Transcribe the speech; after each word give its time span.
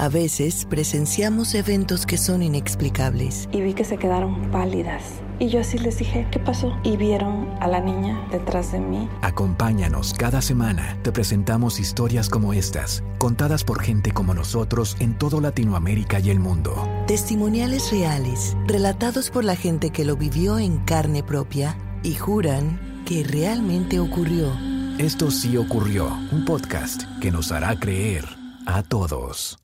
A 0.00 0.08
veces 0.08 0.64
presenciamos 0.64 1.54
eventos 1.54 2.06
que 2.06 2.16
son 2.16 2.42
inexplicables. 2.42 3.50
Y 3.52 3.60
vi 3.60 3.74
que 3.74 3.84
se 3.84 3.98
quedaron 3.98 4.50
pálidas. 4.50 5.02
Y 5.38 5.48
yo 5.50 5.60
así 5.60 5.76
les 5.76 5.98
dije, 5.98 6.26
¿qué 6.30 6.38
pasó? 6.38 6.74
Y 6.82 6.96
vieron 6.96 7.50
a 7.60 7.68
la 7.68 7.80
niña 7.80 8.26
detrás 8.32 8.72
de 8.72 8.80
mí. 8.80 9.10
Acompáñanos 9.20 10.14
cada 10.14 10.40
semana. 10.40 10.96
Te 11.02 11.12
presentamos 11.12 11.78
historias 11.78 12.30
como 12.30 12.54
estas, 12.54 13.04
contadas 13.18 13.62
por 13.62 13.82
gente 13.82 14.10
como 14.12 14.32
nosotros 14.32 14.96
en 15.00 15.18
todo 15.18 15.38
Latinoamérica 15.38 16.18
y 16.18 16.30
el 16.30 16.40
mundo. 16.40 16.82
Testimoniales 17.06 17.90
reales, 17.90 18.56
relatados 18.66 19.28
por 19.28 19.44
la 19.44 19.54
gente 19.54 19.90
que 19.90 20.06
lo 20.06 20.16
vivió 20.16 20.58
en 20.58 20.78
carne 20.78 21.22
propia 21.22 21.76
y 22.02 22.14
juran 22.14 23.04
que 23.04 23.22
realmente 23.22 24.00
ocurrió. 24.00 24.50
Esto 24.96 25.30
sí 25.30 25.58
ocurrió, 25.58 26.06
un 26.32 26.46
podcast 26.46 27.02
que 27.20 27.30
nos 27.30 27.52
hará 27.52 27.78
creer 27.78 28.24
a 28.64 28.82
todos. 28.82 29.58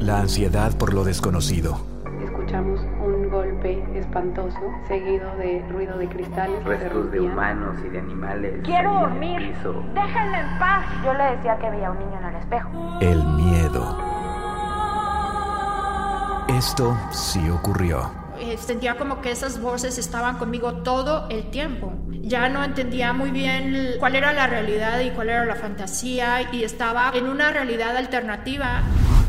La 0.00 0.20
ansiedad 0.20 0.74
por 0.78 0.94
lo 0.94 1.04
desconocido. 1.04 1.78
Escuchamos 2.24 2.80
un 3.04 3.28
golpe 3.28 3.84
espantoso, 3.94 4.58
seguido 4.88 5.30
de 5.36 5.62
ruido 5.68 5.98
de 5.98 6.08
cristales. 6.08 6.64
Restos 6.64 7.12
de 7.12 7.20
humanos 7.20 7.76
y 7.84 7.90
de 7.90 7.98
animales. 7.98 8.62
Quiero 8.64 8.94
dormir. 8.94 9.54
Déjenme 9.94 10.40
en 10.40 10.58
paz. 10.58 10.86
Yo 11.04 11.12
le 11.12 11.36
decía 11.36 11.58
que 11.58 11.68
veía 11.68 11.90
un 11.90 11.98
niño 11.98 12.18
en 12.18 12.24
el 12.24 12.36
espejo. 12.36 12.98
El 13.02 13.22
miedo. 13.24 13.98
Esto 16.48 16.96
sí 17.10 17.50
ocurrió. 17.50 18.10
Eh, 18.38 18.56
sentía 18.56 18.96
como 18.96 19.20
que 19.20 19.30
esas 19.30 19.60
voces 19.60 19.98
estaban 19.98 20.38
conmigo 20.38 20.76
todo 20.76 21.28
el 21.28 21.50
tiempo. 21.50 21.92
Ya 22.22 22.48
no 22.48 22.64
entendía 22.64 23.12
muy 23.12 23.32
bien 23.32 23.96
cuál 23.98 24.16
era 24.16 24.32
la 24.32 24.46
realidad 24.46 24.98
y 25.00 25.10
cuál 25.10 25.28
era 25.28 25.44
la 25.44 25.56
fantasía 25.56 26.50
y 26.52 26.64
estaba 26.64 27.12
en 27.14 27.28
una 27.28 27.50
realidad 27.50 27.94
alternativa. 27.98 28.80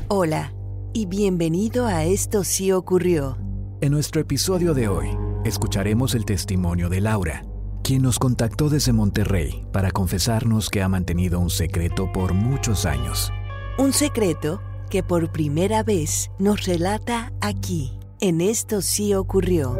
Hola 0.07 0.49
y 0.93 1.05
bienvenido 1.05 1.87
a 1.87 2.03
Esto 2.03 2.43
sí 2.43 2.71
ocurrió. 2.71 3.37
En 3.79 3.91
nuestro 3.91 4.21
episodio 4.21 4.73
de 4.73 4.89
hoy, 4.89 5.07
escucharemos 5.45 6.15
el 6.15 6.25
testimonio 6.25 6.89
de 6.89 7.01
Laura, 7.01 7.43
quien 7.83 8.01
nos 8.01 8.19
contactó 8.19 8.69
desde 8.69 8.91
Monterrey 8.91 9.65
para 9.71 9.91
confesarnos 9.91 10.69
que 10.69 10.81
ha 10.81 10.89
mantenido 10.89 11.39
un 11.39 11.49
secreto 11.49 12.11
por 12.11 12.33
muchos 12.33 12.85
años. 12.85 13.31
Un 13.77 13.93
secreto 13.93 14.61
que 14.89 15.01
por 15.01 15.31
primera 15.31 15.81
vez 15.81 16.29
nos 16.39 16.65
relata 16.65 17.31
aquí, 17.39 17.97
en 18.19 18.41
Esto 18.41 18.81
sí 18.81 19.13
ocurrió. 19.13 19.77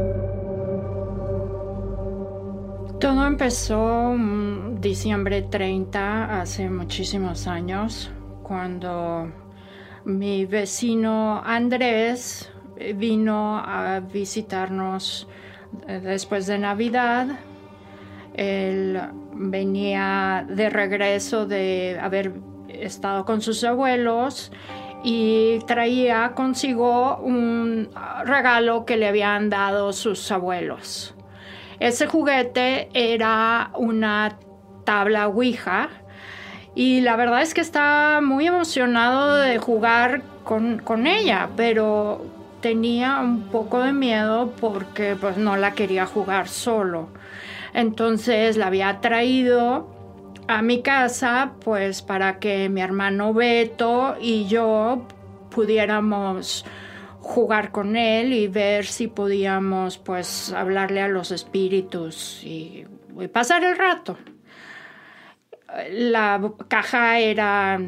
Todo 3.00 3.26
empezó 3.26 4.16
diciembre 4.80 5.42
30, 5.42 6.42
hace 6.42 6.70
muchísimos 6.70 7.48
años, 7.48 8.12
cuando 8.44 9.41
mi 10.06 10.46
vecino 10.46 11.42
Andrés 11.44 12.52
vino 12.96 13.58
a 13.58 14.00
visitarnos 14.00 15.28
eh, 15.88 16.00
después 16.00 16.48
de 16.48 16.58
Navidad. 16.58 17.28
Él 18.34 19.00
venía 19.34 20.46
de 20.48 20.70
regreso 20.70 21.46
de 21.46 22.00
haber 22.02 22.34
estado 22.70 23.26
con 23.26 23.42
sus 23.42 23.64
abuelos 23.64 24.52
y 25.04 25.60
traía 25.68 26.34
consigo 26.34 27.18
un 27.18 27.90
regalo 28.26 28.86
que 28.86 28.98
le 28.98 29.08
habían 29.08 29.50
dado 29.50 29.94
sus 29.94 30.32
abuelos. 30.32 31.16
Ese 31.80 32.08
juguete 32.08 32.90
era 32.94 33.72
una 33.76 34.38
tabla 34.86 35.28
Ouija 35.28 35.90
y 36.74 37.02
la 37.02 37.16
verdad 37.16 37.42
es 37.42 37.54
que 37.54 37.62
estaba 37.62 38.22
muy 38.22 38.48
emocionado 38.48 39.36
de 39.36 39.58
jugar 39.58 40.24
con, 40.44 41.08
ella, 41.08 41.50
pero 41.58 42.26
tenía 42.62 43.20
un 43.20 43.44
poco 43.44 43.82
de 43.82 43.94
miedo 43.94 44.54
porque 44.60 45.16
pues 45.20 45.38
no 45.38 45.58
la 45.58 45.74
quería 45.74 46.06
jugar 46.06 46.48
solo. 46.48 47.10
Entonces 47.74 48.58
la 48.58 48.68
había 48.68 49.02
traído 49.02 49.88
a 50.48 50.62
mi 50.62 50.82
casa 50.82 51.54
pues 51.64 52.02
para 52.02 52.40
que 52.40 52.70
mi 52.70 52.82
hermano 52.82 53.34
Beto 53.34 54.16
y 54.20 54.48
yo 54.48 55.06
pudiéramos 55.50 56.66
jugar 57.20 57.72
con 57.72 57.96
él 57.96 58.34
y 58.34 58.48
ver 58.48 58.86
si 58.86 59.08
podíamos 59.08 59.98
pues 59.98 60.52
hablarle 60.54 61.02
a 61.02 61.08
los 61.08 61.32
espíritus 61.32 62.42
y 62.44 62.86
pasar 63.32 63.64
el 63.64 63.78
rato 63.78 64.18
la 65.90 66.52
caja 66.68 67.20
era 67.20 67.80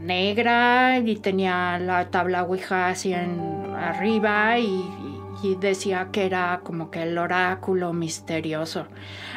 negra 0.00 0.98
y 0.98 1.16
tenía 1.16 1.78
la 1.78 2.10
tabla 2.10 2.44
Ouija 2.44 2.88
así 2.88 3.12
en 3.12 3.40
arriba 3.76 4.58
y, 4.58 4.84
decía 5.60 6.08
que 6.10 6.26
era 6.26 6.62
como 6.64 6.90
que 6.90 7.04
el 7.04 7.16
oráculo 7.16 7.92
misterioso. 7.92 8.88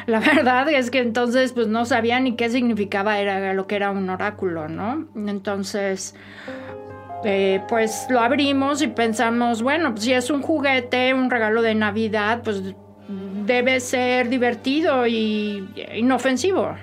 La 0.06 0.18
verdad 0.34 0.68
es 0.68 0.90
que 0.90 0.98
entonces 0.98 1.52
pues 1.52 1.68
no 1.68 1.84
sabía 1.84 2.18
ni 2.18 2.34
qué 2.34 2.50
significaba 2.50 3.20
era 3.20 3.54
lo 3.54 3.68
que 3.68 3.76
era 3.76 3.92
un 3.92 4.10
oráculo, 4.10 4.68
¿no? 4.68 5.06
Entonces 5.14 6.16
eh, 7.24 7.62
pues 7.68 8.06
lo 8.10 8.18
abrimos 8.18 8.82
y 8.82 8.88
pensamos, 8.88 9.62
bueno, 9.62 9.92
pues 9.92 10.04
si 10.04 10.12
es 10.12 10.28
un 10.28 10.42
juguete, 10.42 11.14
un 11.14 11.30
regalo 11.30 11.62
de 11.62 11.76
Navidad, 11.76 12.42
pues 12.42 12.74
debe 13.46 13.78
ser 13.78 14.28
divertido 14.28 15.06
y 15.06 15.68
inofensivo, 15.94 16.74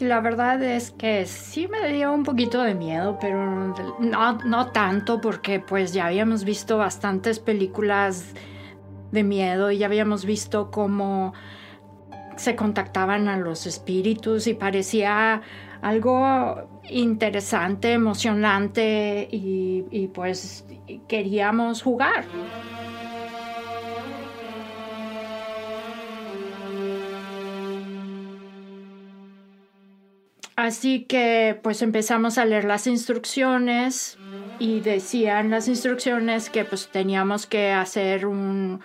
la 0.00 0.20
verdad 0.20 0.62
es 0.62 0.90
que 0.90 1.26
sí 1.26 1.68
me 1.68 1.92
dio 1.92 2.12
un 2.12 2.22
poquito 2.22 2.62
de 2.62 2.74
miedo, 2.74 3.18
pero 3.20 3.74
no, 3.98 4.32
no 4.44 4.66
tanto 4.72 5.20
porque 5.20 5.60
pues 5.60 5.92
ya 5.92 6.06
habíamos 6.06 6.44
visto 6.44 6.78
bastantes 6.78 7.40
películas 7.40 8.34
de 9.10 9.22
miedo 9.22 9.70
y 9.70 9.78
ya 9.78 9.86
habíamos 9.86 10.24
visto 10.24 10.70
cómo 10.70 11.32
se 12.36 12.54
contactaban 12.54 13.28
a 13.28 13.36
los 13.36 13.66
espíritus 13.66 14.46
y 14.46 14.54
parecía 14.54 15.42
algo 15.82 16.68
interesante, 16.88 17.92
emocionante 17.92 19.28
y, 19.30 19.84
y 19.90 20.08
pues 20.08 20.64
queríamos 21.08 21.82
jugar. 21.82 22.24
Así 30.58 31.04
que 31.04 31.56
pues 31.62 31.82
empezamos 31.82 32.36
a 32.36 32.44
leer 32.44 32.64
las 32.64 32.88
instrucciones 32.88 34.18
y 34.58 34.80
decían 34.80 35.50
las 35.50 35.68
instrucciones 35.68 36.50
que 36.50 36.64
pues 36.64 36.88
teníamos 36.88 37.46
que 37.46 37.70
hacer 37.70 38.26
un, 38.26 38.80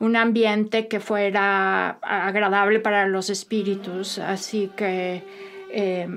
ambiente 0.00 0.88
que 0.88 0.98
fuera 0.98 1.90
agradable 2.02 2.80
para 2.80 3.06
los 3.06 3.30
espíritus. 3.30 4.18
Así 4.18 4.68
que, 4.76 5.22
eh, 5.70 6.08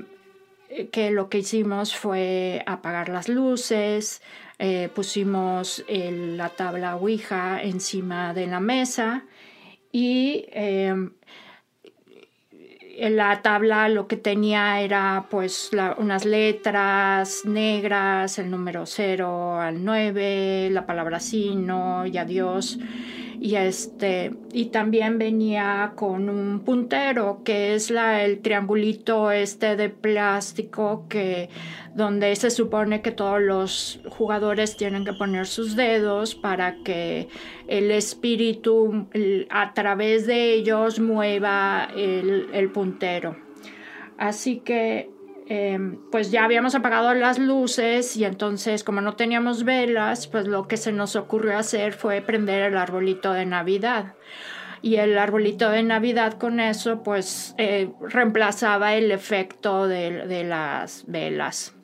que 0.90 1.12
lo 1.12 1.28
que 1.28 1.38
hicimos 1.38 1.94
fue 1.94 2.64
apagar 2.66 3.08
las 3.08 3.28
luces, 3.28 4.22
eh, 4.58 4.88
pusimos 4.92 5.84
la 5.88 6.48
tabla 6.48 6.96
Ouija 6.96 7.62
encima 7.62 8.34
de 8.34 8.48
la 8.48 8.58
mesa 8.58 9.22
y 9.92 10.46
eh, 10.48 10.96
la 12.98 13.42
tabla 13.42 13.88
lo 13.88 14.06
que 14.06 14.16
tenía 14.16 14.80
era 14.80 15.26
pues 15.30 15.70
unas 15.98 16.24
letras 16.24 17.44
negras, 17.44 18.38
el 18.38 18.50
número 18.50 18.86
0 18.86 19.60
al 19.60 19.84
9, 19.84 20.70
la 20.70 20.86
palabra 20.86 21.20
sí, 21.20 21.54
no 21.54 22.06
y 22.06 22.16
adiós. 22.18 22.78
Y, 23.40 23.56
este, 23.56 24.32
y 24.52 24.66
también 24.66 25.18
venía 25.18 25.92
con 25.94 26.28
un 26.28 26.60
puntero, 26.60 27.42
que 27.44 27.74
es 27.74 27.90
la, 27.90 28.24
el 28.24 28.40
triangulito 28.40 29.30
este 29.30 29.76
de 29.76 29.90
plástico 29.90 31.06
que, 31.08 31.48
donde 31.94 32.34
se 32.36 32.50
supone 32.50 33.02
que 33.02 33.10
todos 33.10 33.40
los 33.40 34.00
jugadores 34.08 34.76
tienen 34.76 35.04
que 35.04 35.12
poner 35.12 35.46
sus 35.46 35.76
dedos 35.76 36.34
para 36.34 36.82
que 36.82 37.28
el 37.66 37.90
espíritu 37.90 39.08
a 39.50 39.74
través 39.74 40.26
de 40.26 40.54
ellos 40.54 40.98
mueva 41.00 41.88
el, 41.96 42.48
el 42.52 42.70
puntero. 42.70 43.36
Así 44.18 44.58
que 44.60 45.10
Em, 45.48 45.98
pues 46.10 46.32
ya 46.32 46.44
habíamos 46.44 46.74
apagado 46.74 47.14
las 47.14 47.38
luces 47.38 48.16
y 48.16 48.24
entonces 48.24 48.82
como 48.82 49.00
no 49.00 49.14
teníamos 49.14 49.62
velas, 49.62 50.26
pues 50.26 50.48
lo 50.48 50.66
que 50.66 50.76
se 50.76 50.90
nos 50.90 51.14
ocurrió 51.14 51.56
hacer 51.56 51.92
fue 51.92 52.20
prender 52.20 52.72
el 52.72 52.76
arbolito 52.76 53.32
de 53.32 53.46
Navidad. 53.46 54.14
Y 54.82 54.96
el 54.96 55.16
arbolito 55.16 55.70
de 55.70 55.84
Navidad 55.84 56.34
con 56.34 56.58
eso 56.58 57.04
pues 57.04 57.54
eh, 57.58 57.90
reemplazaba 58.00 58.94
el 58.94 59.12
efecto 59.12 59.86
de, 59.86 60.44
las 60.44 61.04
velas. 61.06 61.76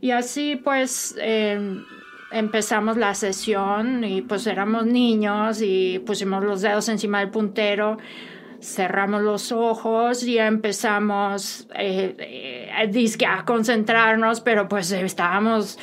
Y 0.00 0.12
así 0.12 0.56
pues 0.56 1.14
em, 1.18 1.84
empezamos 2.32 2.96
la 2.96 3.14
sesión 3.14 4.04
y 4.04 4.22
pues 4.22 4.46
éramos 4.46 4.86
niños 4.86 5.60
y 5.60 5.98
pusimos 5.98 6.42
los 6.42 6.62
dedos 6.62 6.88
encima 6.88 7.20
del 7.20 7.28
puntero 7.28 7.98
cerramos 8.60 9.22
los 9.22 9.52
ojos 9.52 10.22
y 10.24 10.38
empezamos 10.38 11.66
eh, 11.74 12.14
eh, 12.18 13.26
a 13.26 13.44
concentrarnos, 13.44 14.40
pero 14.40 14.68
pues 14.68 14.92
estábamos 14.92 15.78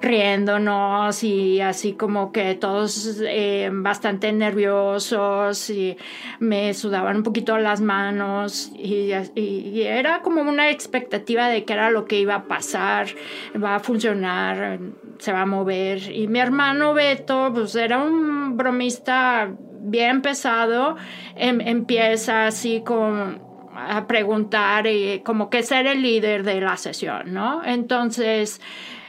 riéndonos 0.00 1.22
y 1.24 1.60
así 1.60 1.92
como 1.92 2.32
que 2.32 2.54
todos 2.54 3.20
eh, 3.22 3.68
bastante 3.70 4.32
nerviosos 4.32 5.68
y 5.68 5.96
me 6.38 6.72
sudaban 6.72 7.18
un 7.18 7.22
poquito 7.22 7.58
las 7.58 7.80
manos 7.80 8.72
y, 8.74 9.12
y, 9.34 9.82
era 9.82 10.22
como 10.22 10.40
una 10.40 10.70
expectativa 10.70 11.48
de 11.48 11.64
que 11.64 11.74
era 11.74 11.90
lo 11.90 12.06
que 12.06 12.18
iba 12.18 12.34
a 12.34 12.44
pasar, 12.44 13.08
va 13.62 13.76
a 13.76 13.80
funcionar, 13.80 14.78
se 15.18 15.32
va 15.32 15.42
a 15.42 15.46
mover. 15.46 16.10
Y 16.10 16.28
mi 16.28 16.40
hermano 16.40 16.94
Beto 16.94 17.50
pues 17.52 17.74
era 17.74 17.98
un 17.98 18.56
bromista 18.56 19.50
bien 19.80 20.22
pesado, 20.22 20.96
em, 21.36 21.60
empieza 21.60 22.46
así 22.46 22.82
con 22.82 23.50
a 23.72 24.06
preguntar 24.06 24.86
y 24.86 25.20
como 25.20 25.48
que 25.48 25.62
ser 25.62 25.86
el 25.86 26.02
líder 26.02 26.42
de 26.42 26.60
la 26.60 26.76
sesión, 26.76 27.32
¿no? 27.32 27.64
Entonces 27.64 28.60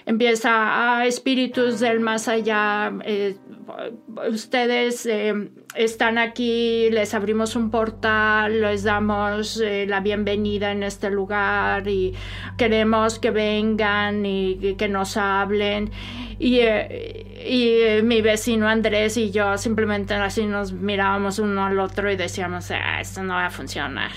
empieza 0.06 0.52
a 0.52 1.00
ah, 1.00 1.06
espíritus 1.06 1.80
del 1.80 2.00
más 2.00 2.28
allá, 2.28 2.92
eh, 3.06 3.36
ustedes 4.30 5.06
eh, 5.06 5.34
están 5.76 6.18
aquí, 6.18 6.90
les 6.90 7.14
abrimos 7.14 7.56
un 7.56 7.70
portal, 7.70 8.62
les 8.62 8.84
damos 8.84 9.60
eh, 9.60 9.86
la 9.88 10.00
bienvenida 10.00 10.72
en 10.72 10.84
este 10.84 11.10
lugar 11.10 11.88
y 11.88 12.14
queremos 12.58 13.20
que 13.20 13.32
vengan 13.32 14.26
y, 14.26 14.76
que 14.76 14.88
nos 14.88 15.18
hablen. 15.18 15.92
Y, 16.44 16.62
y, 17.46 18.02
mi 18.04 18.22
vecino 18.22 18.68
Andrés 18.68 19.16
y 19.18 19.30
yo 19.30 19.58
simplemente 19.58 20.16
así 20.16 20.46
nos 20.46 20.74
mirábamos 20.74 21.38
uno 21.38 21.66
al 21.66 21.80
otro 21.80 22.12
y 22.12 22.16
decíamos, 22.16 22.72
ah, 22.72 23.00
esto 23.00 23.22
no 23.22 23.36
va 23.36 23.46
a 23.46 23.52
funcionar. 23.52 24.12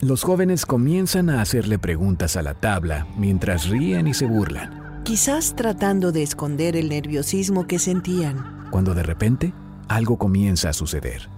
Los 0.00 0.22
jóvenes 0.22 0.64
comienzan 0.64 1.28
a 1.28 1.42
hacerle 1.42 1.78
preguntas 1.78 2.36
a 2.36 2.42
la 2.42 2.54
tabla 2.54 3.06
mientras 3.16 3.68
ríen 3.68 4.06
y 4.06 4.14
se 4.14 4.26
burlan 4.26 4.84
quizás 5.04 5.54
tratando 5.54 6.12
de 6.12 6.22
esconder 6.22 6.76
el 6.76 6.88
nerviosismo 6.88 7.66
que 7.66 7.78
sentían. 7.78 8.66
Cuando 8.70 8.94
de 8.94 9.02
repente 9.02 9.52
algo 9.86 10.16
comienza 10.16 10.70
a 10.70 10.72
suceder. 10.72 11.28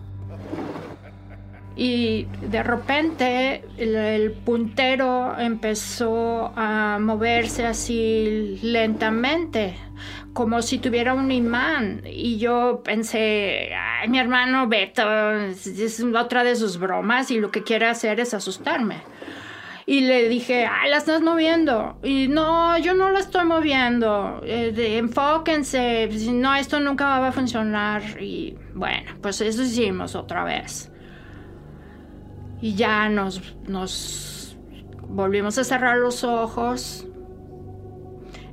Y 1.76 2.26
de 2.40 2.62
repente 2.62 3.62
el, 3.76 4.32
puntero 4.32 5.38
empezó 5.38 6.50
a 6.56 6.98
moverse 6.98 7.66
así 7.66 8.58
lentamente, 8.62 9.76
como 10.32 10.62
si 10.62 10.78
tuviera 10.78 11.12
un 11.12 11.30
imán. 11.30 12.02
Y 12.06 12.38
yo 12.38 12.80
pensé, 12.82 13.72
Ay, 13.74 14.08
mi 14.08 14.18
hermano 14.18 14.68
Beto 14.68 15.32
es 15.32 16.02
otra 16.16 16.44
de 16.44 16.56
sus 16.56 16.78
bromas 16.78 17.30
y 17.30 17.38
lo 17.38 17.50
que 17.50 17.62
quiere 17.62 17.86
hacer 17.86 18.20
es 18.20 18.32
asustarme. 18.32 19.02
Y 19.88 20.00
le 20.00 20.28
dije, 20.28 20.66
ay, 20.66 20.90
la 20.90 20.96
estás 20.96 21.22
moviendo. 21.22 22.00
Y 22.02 22.26
no, 22.26 22.76
yo 22.78 22.94
no 22.94 23.10
la 23.10 23.20
estoy 23.20 23.44
moviendo. 23.44 24.40
Eh, 24.44 24.74
enfóquense. 24.98 26.08
No, 26.32 26.56
esto 26.56 26.80
nunca 26.80 27.20
va 27.20 27.28
a 27.28 27.32
funcionar. 27.32 28.02
Y 28.20 28.56
bueno, 28.74 29.12
pues 29.22 29.40
eso 29.42 29.62
hicimos 29.62 30.16
otra 30.16 30.42
vez. 30.42 30.90
Y 32.60 32.74
ya 32.74 33.08
nos, 33.08 33.56
nos 33.66 34.56
volvimos 35.08 35.58
a 35.58 35.64
cerrar 35.64 35.98
los 35.98 36.24
ojos 36.24 37.06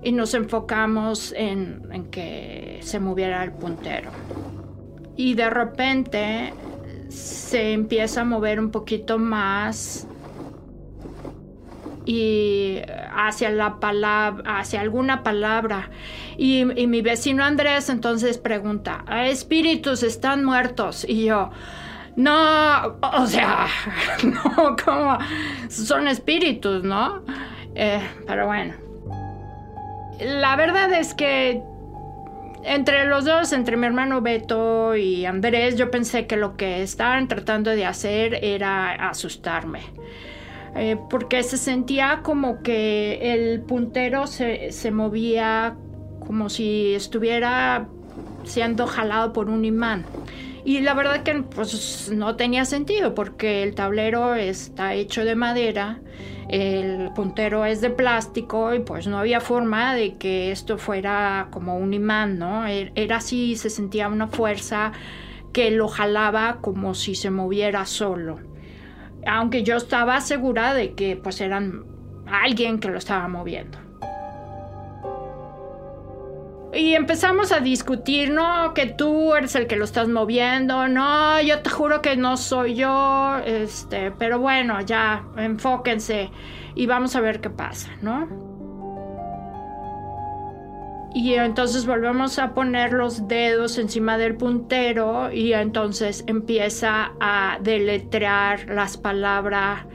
y 0.03 0.11
nos 0.11 0.33
enfocamos 0.33 1.33
en, 1.35 1.88
en 1.91 2.05
que 2.05 2.79
se 2.81 3.00
moviera 3.00 3.44
el 3.44 3.53
puntero. 3.53 4.11
Y 5.15 5.35
de 5.35 5.50
repente 5.50 6.53
se 7.09 7.73
empieza 7.73 8.21
a 8.21 8.25
mover 8.25 8.59
un 8.59 8.71
poquito 8.71 9.17
más 9.19 10.07
y 12.06 12.81
hacia 13.15 13.49
la 13.49 13.79
palabra, 13.79 14.59
hacia 14.59 14.81
alguna 14.81 15.23
palabra. 15.23 15.89
Y, 16.38 16.65
mi 16.65 17.01
vecino 17.01 17.44
Andrés 17.44 17.89
entonces 17.89 18.38
pregunta, 18.38 19.06
¿espíritus 19.25 20.03
están 20.03 20.44
muertos? 20.44 21.06
Y 21.07 21.25
yo, 21.25 21.51
no, 22.15 22.98
o 23.01 23.25
sea, 23.25 23.68
no, 24.24 24.75
como 24.83 25.18
son 25.69 26.07
espíritus, 26.07 26.83
¿no? 26.83 27.21
Eh, 27.75 28.01
pero 28.27 28.48
bueno, 28.48 28.74
la 30.19 30.56
verdad 30.56 30.92
es 30.94 31.13
que 31.13 31.62
entre 32.63 33.06
los 33.06 33.25
dos, 33.25 33.51
entre 33.51 33.77
mi 33.77 33.86
hermano 33.86 34.21
Beto 34.21 34.95
y 34.95 35.25
Andrés, 35.25 35.75
yo 35.75 35.92
pensé 35.92 36.27
que 36.27 36.38
lo 36.38 36.56
que 36.56 36.81
estaban 36.81 37.27
tratando 37.27 37.71
de 37.71 37.86
hacer 37.86 38.39
era 38.42 38.92
asustarme. 39.09 39.81
Eh, 40.75 40.98
porque 41.09 41.44
se 41.44 41.57
sentía 41.57 42.21
como 42.24 42.63
que 42.63 43.33
el 43.33 43.62
puntero 43.62 44.25
se, 44.25 44.71
se 44.71 44.89
movía 44.92 45.75
como 46.25 46.50
si 46.50 46.95
estuviera 46.95 47.88
siendo 48.44 48.88
jalado 48.88 49.33
por 49.33 49.50
un 49.50 49.66
imán. 49.66 50.06
Y 50.65 50.80
la 50.81 50.94
verdad 50.94 51.24
que 51.24 51.44
pues, 51.44 52.10
no 52.13 52.36
tenía 52.36 52.65
sentido 52.65 53.13
porque 53.13 53.63
el 53.63 53.75
tablero 53.75 54.36
está 54.36 54.94
hecho 54.94 55.25
de 55.25 55.36
madera, 55.36 56.00
el 56.50 57.12
puntero 57.15 57.65
es 57.65 57.81
de 57.81 57.89
plástico 57.89 58.74
y 58.74 58.80
pues 58.80 59.07
no 59.07 59.18
había 59.18 59.42
forma 59.42 59.94
de 59.95 60.15
que 60.15 60.51
esto 60.51 60.77
fuera 60.77 61.48
como 61.51 61.77
un 61.77 61.94
imán, 61.94 62.39
¿no? 62.39 62.65
Er, 62.65 62.92
era 62.95 63.18
así, 63.18 63.56
se 63.56 63.69
sentía 63.69 64.07
una 64.07 64.27
fuerza 64.27 64.94
que 65.51 65.71
lo 65.71 65.88
jalaba 65.88 66.60
como 66.62 66.94
si 66.95 67.16
se 67.16 67.30
moviera 67.30 67.86
solo 67.86 68.39
aunque 69.25 69.63
yo 69.63 69.77
estaba 69.77 70.19
segura 70.21 70.74
de 70.74 70.94
que 70.94 71.16
pues 71.16 71.42
eran 71.42 71.86
alguien 72.25 72.80
que 72.80 72.89
lo 72.89 72.98
estaba 72.98 73.27
moviendo. 73.27 73.77
Y 76.73 76.95
empezamos 76.95 77.51
a 77.51 77.59
discutir, 77.59 78.31
no, 78.31 78.73
que 78.73 78.87
tú 78.87 79.35
eres 79.35 79.55
el 79.55 79.67
que 79.67 79.75
lo 79.75 79.85
estás 79.85 80.07
moviendo, 80.07 80.87
no, 80.87 81.39
yo 81.41 81.61
te 81.61 81.69
juro 81.69 82.01
que 82.01 82.15
no 82.15 82.35
soy 82.35 82.73
yo, 82.73 83.37
este, 83.45 84.09
pero 84.11 84.39
bueno, 84.39 84.81
ya, 84.81 85.23
enfóquense 85.37 86.31
y 86.73 86.87
vamos 86.87 87.15
a 87.15 87.21
ver 87.21 87.41
qué 87.41 87.51
pasa, 87.51 87.91
¿no? 88.01 88.27
Y 91.13 91.35
entonces 91.35 91.85
volvemos 91.85 92.39
a 92.39 92.55
poner 92.55 92.91
los 92.91 93.27
dedos 93.27 93.77
encima 93.77 94.17
del 94.17 94.35
puntero 94.35 95.31
y 95.31 95.53
entonces 95.53 96.23
empieza 96.25 97.11
a 97.19 97.59
deletrear 97.61 98.67
las 98.67 98.97
palabras 98.97 99.85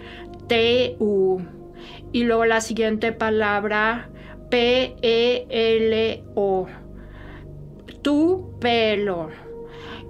T-U. 0.46 1.42
Y 2.12 2.22
luego 2.22 2.44
la 2.44 2.60
siguiente 2.60 3.10
palabra 3.10 4.10
P-E-L-O. 4.50 5.46
Tu 8.02 8.58
pelo. 8.60 9.30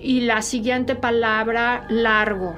Y 0.00 0.20
la 0.22 0.42
siguiente 0.42 0.94
palabra 0.94 1.86
largo. 1.88 2.54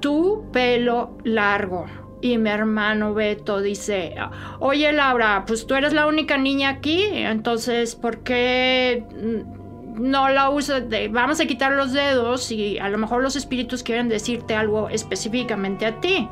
Tu 0.00 0.50
pelo 0.52 1.16
largo 1.24 1.86
y 2.20 2.38
mi 2.38 2.50
hermano 2.50 3.14
Beto 3.14 3.60
dice, 3.60 4.14
oye 4.58 4.92
Laura, 4.92 5.44
pues 5.46 5.66
tú 5.66 5.74
eres 5.74 5.92
la 5.92 6.06
única 6.06 6.38
niña 6.38 6.70
aquí, 6.70 7.04
entonces 7.12 7.94
¿por 7.94 8.22
qué 8.22 9.04
no 9.94 10.28
la 10.28 10.50
usas? 10.50 10.84
Vamos 11.10 11.40
a 11.40 11.46
quitar 11.46 11.72
los 11.72 11.92
dedos 11.92 12.50
y 12.50 12.78
a 12.78 12.88
lo 12.88 12.98
mejor 12.98 13.22
los 13.22 13.36
espíritus 13.36 13.82
quieren 13.82 14.08
decirte 14.08 14.54
algo 14.54 14.88
específicamente 14.88 15.86
a 15.86 16.00
ti. 16.00 16.28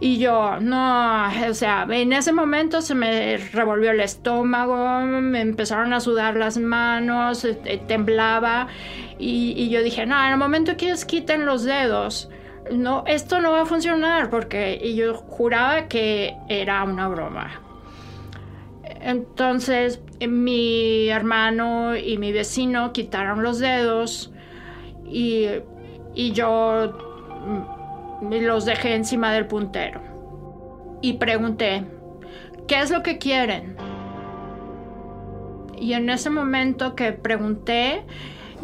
Y 0.00 0.18
yo, 0.18 0.60
no, 0.60 1.26
o 1.48 1.54
sea, 1.54 1.86
en 1.90 2.12
ese 2.12 2.32
momento 2.32 2.82
se 2.82 2.94
me 2.94 3.36
revolvió 3.36 3.90
el 3.90 4.00
estómago, 4.00 5.00
me 5.00 5.40
empezaron 5.40 5.92
a 5.92 6.00
sudar 6.00 6.36
las 6.36 6.56
manos, 6.56 7.44
eh, 7.44 7.58
eh, 7.64 7.78
temblaba. 7.86 8.68
Y, 9.18 9.54
y 9.56 9.70
yo 9.70 9.82
dije, 9.82 10.06
no, 10.06 10.24
en 10.24 10.32
el 10.32 10.38
momento 10.38 10.76
que 10.76 10.86
ellos 10.86 11.04
quiten 11.04 11.46
los 11.46 11.64
dedos, 11.64 12.30
no, 12.70 13.02
esto 13.06 13.40
no 13.40 13.52
va 13.52 13.62
a 13.62 13.66
funcionar 13.66 14.30
porque 14.30 14.94
yo 14.94 15.14
juraba 15.14 15.88
que 15.88 16.36
era 16.48 16.84
una 16.84 17.08
broma. 17.08 17.62
Entonces 19.00 20.00
mi 20.26 21.08
hermano 21.08 21.96
y 21.96 22.18
mi 22.18 22.32
vecino 22.32 22.92
quitaron 22.92 23.42
los 23.42 23.58
dedos 23.58 24.32
y, 25.04 25.46
y 26.14 26.32
yo 26.32 27.77
los 28.20 28.64
dejé 28.64 28.94
encima 28.94 29.32
del 29.32 29.46
puntero. 29.46 30.00
Y 31.00 31.14
pregunté, 31.14 31.84
¿qué 32.66 32.80
es 32.80 32.90
lo 32.90 33.02
que 33.02 33.18
quieren? 33.18 33.76
Y 35.80 35.92
en 35.92 36.10
ese 36.10 36.30
momento 36.30 36.94
que 36.96 37.12
pregunté, 37.12 38.04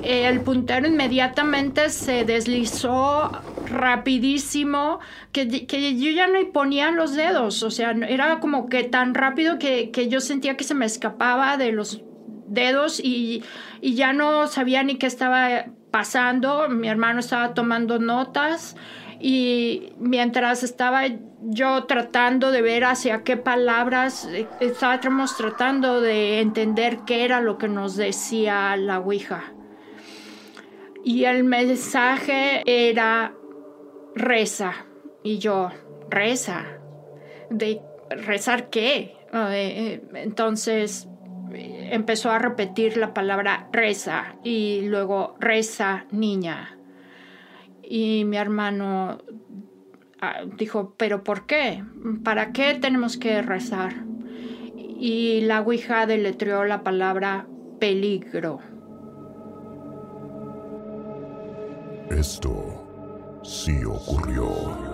el 0.03 0.41
puntero 0.41 0.89
inmediatamente 0.89 1.89
se 1.91 2.25
deslizó 2.25 3.31
rapidísimo, 3.67 4.99
que, 5.31 5.67
que, 5.67 5.97
yo 5.97 6.11
ya 6.11 6.27
no 6.27 6.39
ponía 6.53 6.91
los 6.91 7.15
dedos, 7.15 7.63
o 7.63 7.71
sea, 7.71 7.93
era 8.09 8.41
como 8.41 8.69
que 8.69 8.83
tan 8.85 9.15
rápido 9.15 9.59
que, 9.59 9.91
que 9.91 10.09
yo 10.09 10.21
sentía 10.21 10.57
que 10.57 10.65
se 10.65 10.75
me 10.75 10.85
escapaba 10.85 11.57
de 11.57 11.73
los 11.73 12.03
dedos 12.49 13.01
y, 13.01 13.45
y, 13.81 13.95
ya 13.95 14.13
no 14.13 14.49
sabía 14.49 14.83
ni 14.83 14.97
qué 14.97 15.07
estaba 15.07 15.67
pasando, 15.91 16.69
mi 16.69 16.89
hermano 16.89 17.21
estaba 17.21 17.55
tomando 17.55 17.99
notas 18.01 18.77
y 19.27 19.95
mientras 19.99 20.63
estaba 20.63 21.05
yo 21.41 21.85
tratando 21.85 22.51
de 22.51 22.61
ver 22.61 22.85
hacia 22.85 23.25
qué 23.25 23.39
palabras, 23.39 24.29
eh, 24.31 24.47
estábamos 24.61 25.35
tratando 25.39 26.03
de 26.03 26.41
entender 26.41 26.99
qué 27.07 27.25
era 27.25 27.41
lo 27.41 27.57
que 27.57 27.67
nos 27.67 27.97
decía 27.97 28.77
la 28.77 28.99
Ouija. 28.99 29.45
Y 31.05 31.25
el 31.25 31.43
mensaje 31.43 32.63
era 32.67 33.33
reza. 34.15 34.75
Y 35.23 35.39
yo, 35.39 35.71
reza. 36.11 36.67
¿De 37.49 37.81
rezar 38.11 38.69
qué? 38.69 39.17
Eh, 39.33 40.03
entonces 40.17 41.09
empezó 41.51 42.31
a 42.31 42.39
repetir 42.39 42.99
la 42.99 43.15
palabra 43.15 43.71
reza 43.73 44.37
y 44.45 44.83
luego 44.83 45.35
reza 45.41 46.05
niña. 46.11 46.77
Y 47.89 48.25
mi 48.25 48.37
hermano 48.37 49.19
ah, 50.21 50.43
dijo, 50.57 50.95
pero 50.97 51.25
¿por 51.25 51.47
qué? 51.47 51.85
¿Para 52.23 52.53
qué 52.53 52.75
tenemos 52.75 53.17
que 53.17 53.43
rezar? 53.43 54.05
Y 54.77 55.43
la 55.43 55.61
Ouija 55.61 56.07
deletreó 56.07 56.65
la 56.65 56.83
palabra 56.83 57.47
peligro. 57.79 58.61
Esto 62.11 63.41
sí 63.43 63.85
ocurrió. 63.85 64.94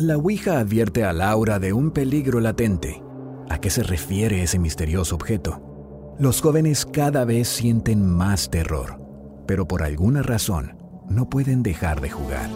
La 0.00 0.16
Ouija 0.16 0.58
advierte 0.58 1.04
a 1.04 1.12
Laura 1.12 1.58
de 1.58 1.74
un 1.74 1.90
peligro 1.90 2.40
latente. 2.40 3.02
¿A 3.50 3.60
qué 3.60 3.68
se 3.68 3.82
refiere 3.82 4.42
ese 4.42 4.58
misterioso 4.58 5.14
objeto? 5.14 6.14
Los 6.18 6.40
jóvenes 6.40 6.86
cada 6.86 7.26
vez 7.26 7.48
sienten 7.48 8.06
más 8.06 8.48
terror, 8.48 8.98
pero 9.46 9.68
por 9.68 9.82
alguna 9.82 10.22
razón 10.22 10.78
no 11.10 11.28
pueden 11.28 11.62
dejar 11.62 12.00
de 12.00 12.08
jugar. 12.08 12.48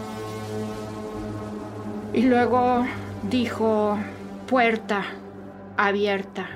Y 2.15 2.23
luego 2.23 2.83
dijo, 3.29 3.95
puerta 4.47 5.03
abierta. 5.77 6.47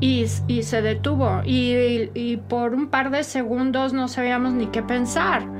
Y, 0.00 0.28
se 0.62 0.80
detuvo 0.80 1.42
y 1.44 2.38
por 2.48 2.72
un 2.72 2.88
par 2.88 3.10
de 3.10 3.22
segundos 3.22 3.92
no 3.92 4.08
sabíamos 4.08 4.54
ni 4.54 4.68
qué 4.68 4.82
pensar 4.82 5.59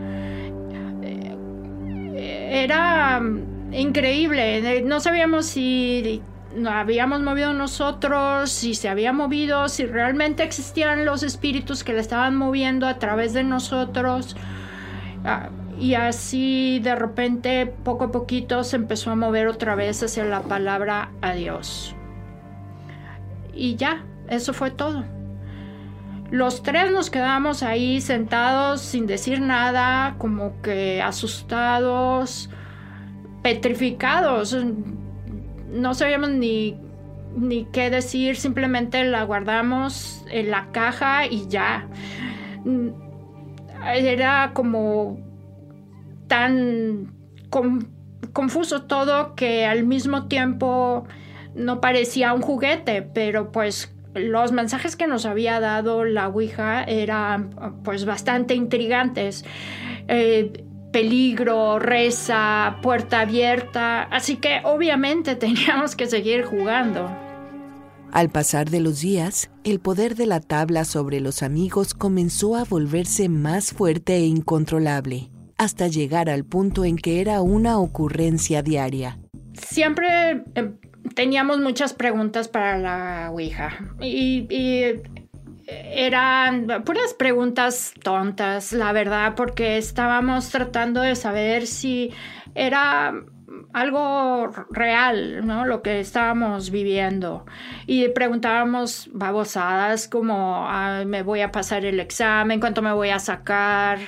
era 2.51 3.21
mm, 3.21 3.73
increíble. 3.73 4.83
No 4.83 5.01
sabíamos 5.01 5.47
si 5.47 6.21
habíamos 6.69 7.21
movido 7.21 7.53
nosotros, 7.53 8.51
si 8.51 8.75
se 8.75 8.89
había 8.89 9.13
movido, 9.13 9.69
si 9.69 9.87
realmente 9.87 10.43
existían 10.43 11.05
los 11.05 11.23
espíritus 11.23 11.85
que 11.85 11.93
le 11.93 12.01
estaban 12.01 12.37
moviendo 12.37 12.89
a 12.89 12.99
través 12.99 13.33
de 13.33 13.45
nosotros. 13.45 14.37
Ah, 15.25 15.51
y 15.79 15.95
así 15.95 16.81
de 16.81 16.97
repente, 16.97 17.67
poco 17.67 18.05
a 18.05 18.13
poquito, 18.13 18.65
se 18.65 18.77
empezó 18.77 19.13
a 19.13 19.17
mover 19.17 19.47
otra 19.47 19.77
vez 19.77 20.03
hacia 20.03 20.25
la 20.25 20.43
palabra 20.43 21.13
adiós. 21.23 21.95
Y 23.55 23.77
ya, 23.77 24.05
eso 24.29 24.53
fue 24.53 24.71
todo. 24.73 25.05
Los 26.31 26.63
tres 26.63 26.93
nos 26.93 27.11
quedamos 27.11 27.65
ahí 27.65 28.01
sentados 28.01 28.81
sin 28.81 29.07
decir 29.07 29.41
nada, 29.41 30.15
como 30.19 30.61
que 30.63 31.03
asustados, 31.03 32.51
petrificados. 33.43 34.57
No 35.71 35.95
sabíamos 35.95 36.31
ni, 36.31 36.77
ni 37.37 37.65
qué 37.65 37.91
decir, 37.91 38.37
simplemente 38.37 39.03
la 39.05 39.25
guardamos 39.25 40.25
en 40.31 40.53
la 40.53 40.71
caja 40.71 41.27
y 41.27 41.49
ya. 41.49 41.89
Era 43.85 44.53
como 44.55 45.19
tan 46.29 47.13
confuso 48.33 48.83
todo 48.83 49.35
que 49.35 49.67
al 49.67 49.85
mismo 49.85 50.29
tiempo 50.29 51.09
no 51.57 51.81
parecía 51.81 52.33
un 52.33 52.43
juguete, 52.43 53.03
pero 53.03 53.51
pues 53.51 53.93
los 54.15 54.53
mensajes 54.53 54.97
que 54.97 55.07
nos 55.07 55.27
había 55.27 55.61
dado 55.61 56.05
la 56.05 56.29
Ouija 56.29 56.85
eran 56.85 57.51
pues 57.85 58.05
bastante 58.05 58.55
intrigantes. 58.55 59.45
Eh, 60.09 60.65
peligro, 60.93 61.79
reza, 61.79 62.79
puerta 62.83 63.21
abierta, 63.21 64.03
así 64.03 64.37
que 64.37 64.61
obviamente 64.65 65.37
teníamos 65.37 65.97
que 65.97 66.07
seguir 66.07 66.45
jugando. 66.45 67.11
Al 68.13 68.29
pasar 68.29 68.71
de 68.71 68.81
los 68.81 69.01
días, 69.01 69.51
el 69.63 69.79
poder 69.79 70.17
de 70.17 70.27
la 70.27 70.41
tabla 70.41 70.85
sobre 70.85 71.21
los 71.21 71.45
amigos 71.45 71.95
comenzó 71.95 72.57
a 72.57 72.65
volverse 72.65 73.29
más 73.29 73.73
fuerte 73.73 74.17
e 74.17 74.27
incontrolable, 74.27 75.31
hasta 75.57 75.87
llegar 75.87 76.29
al 76.29 76.45
punto 76.45 76.85
en 76.85 76.97
que 76.97 77.21
era 77.21 77.41
una 77.41 77.79
ocurrencia 77.79 78.63
diaria. 78.63 79.21
Siempre 79.53 80.43
em, 80.57 80.77
teníamos 81.15 81.61
muchas 81.61 81.93
preguntas 81.93 82.49
para 82.49 82.79
la 82.79 83.31
Ouija 83.31 83.79
y, 84.01 84.47
eran 85.73 86.67
puras 86.85 87.15
preguntas 87.15 87.95
tontas, 88.03 88.73
la 88.73 88.93
verdad, 88.93 89.37
porque 89.37 89.79
estábamos 89.79 90.49
tratando 90.49 91.01
de 91.01 91.15
saber 91.15 91.69
si 91.69 92.13
era 92.57 93.15
algo 93.73 94.51
real, 94.71 95.47
¿no? 95.47 95.65
Lo 95.65 95.83
que 95.83 96.01
estábamos 96.01 96.71
viviendo. 96.71 97.47
Y 97.87 98.09
preguntábamos 98.09 99.09
babosadas 99.13 100.09
como, 100.09 100.69
me 101.07 101.23
voy 101.23 101.41
a 101.41 101.53
pasar 101.53 101.85
el 101.85 102.01
examen, 102.01 102.61
cuánto 102.61 102.83
me 102.83 102.93
voy 102.93 103.11
a 103.11 103.19
sacar, 103.19 103.99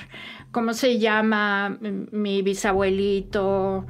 cómo 0.51 0.73
se 0.73 0.99
llama 0.99 1.77
mi 1.79 2.41
bisabuelito. 2.41 3.85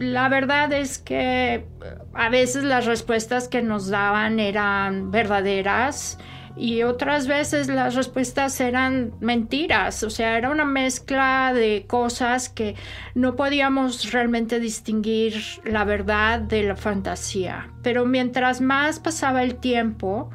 La 0.00 0.28
verdad 0.28 0.72
es 0.72 0.98
que 0.98 1.66
a 2.14 2.28
veces 2.28 2.64
las 2.64 2.86
respuestas 2.86 3.48
que 3.48 3.62
nos 3.62 3.88
daban 3.88 4.38
eran 4.38 5.10
verdaderas 5.10 6.18
y 6.56 6.82
otras 6.82 7.26
veces 7.26 7.68
las 7.68 7.94
respuestas 7.94 8.60
eran 8.60 9.12
mentiras, 9.20 10.02
o 10.02 10.10
sea, 10.10 10.36
era 10.36 10.50
una 10.50 10.64
mezcla 10.64 11.52
de 11.54 11.86
cosas 11.86 12.48
que 12.48 12.74
no 13.14 13.36
podíamos 13.36 14.12
realmente 14.12 14.60
distinguir 14.60 15.34
la 15.64 15.84
verdad 15.84 16.40
de 16.40 16.64
la 16.64 16.76
fantasía. 16.76 17.72
Pero 17.82 18.04
mientras 18.04 18.60
más 18.60 18.98
pasaba 18.98 19.42
el 19.42 19.56
tiempo, 19.56 20.30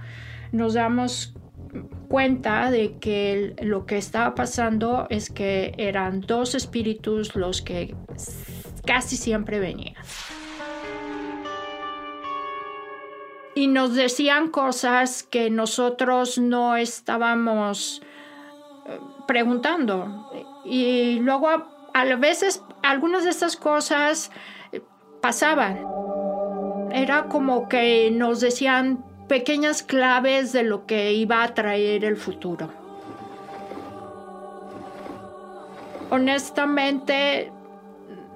nos 0.52 0.74
damos 0.74 1.36
cuenta 2.08 2.72
de 2.72 2.98
que 2.98 3.56
lo 3.62 3.86
que 3.86 3.98
estaba 3.98 4.36
pasando 4.36 5.08
es 5.10 5.30
que 5.30 5.74
eran 5.78 6.22
dos 6.22 6.56
espíritus 6.56 7.36
los 7.36 7.62
que 7.62 7.94
casi 8.86 9.18
siempre 9.18 9.60
venía. 9.60 9.94
Y 13.56 13.68
nos 13.68 13.96
decían 13.96 14.50
cosas 14.50 15.24
que 15.24 15.50
nosotros 15.50 16.38
no 16.38 16.76
estábamos 16.76 18.02
eh, 18.86 19.00
preguntando. 19.28 20.30
Y 20.66 21.20
luego 21.20 21.48
a, 21.94 22.04
veces 22.16 22.62
algunas 22.84 23.24
de 23.24 23.30
estas 23.30 23.56
cosas 23.56 24.30
eh, 24.74 24.82
pasaban. 25.22 25.80
Era 26.92 27.28
como 27.28 27.70
que 27.70 28.12
nos 28.12 28.42
decían 28.42 29.06
pequeñas 29.30 29.84
claves 29.84 30.52
de 30.52 30.64
lo 30.64 30.86
que 30.86 31.14
iba 31.14 31.42
a 31.42 31.54
traer 31.54 32.04
el 32.04 32.18
futuro. 32.18 32.70
Honestamente, 36.10 37.52